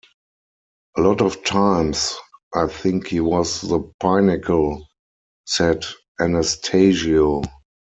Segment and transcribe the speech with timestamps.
[0.97, 2.15] "A lot of times,
[2.55, 4.87] I think he was the pinnacle,"
[5.45, 5.85] said
[6.19, 7.43] Anastasio.